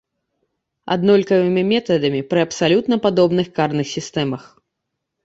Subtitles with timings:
[0.93, 4.49] Аднолькавымі метадамі пры абсалютна падобных карных сістэмах.